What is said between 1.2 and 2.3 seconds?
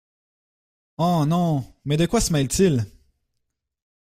non, mais de quoi